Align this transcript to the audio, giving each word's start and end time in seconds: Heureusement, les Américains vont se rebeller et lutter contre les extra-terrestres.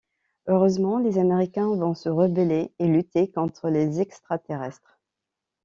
Heureusement, 0.47 0.97
les 0.97 1.19
Américains 1.19 1.67
vont 1.75 1.93
se 1.93 2.09
rebeller 2.09 2.73
et 2.79 2.87
lutter 2.87 3.29
contre 3.29 3.69
les 3.69 3.99
extra-terrestres. 4.01 4.97